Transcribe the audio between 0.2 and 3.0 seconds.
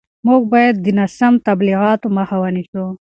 موږ باید د ناسم تبلیغاتو مخه ونیسو.